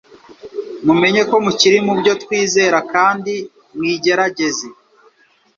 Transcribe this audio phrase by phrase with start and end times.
[0.85, 3.33] mumenye ko mukiri mu byo twizera kandi
[3.77, 4.67] mwigerageze."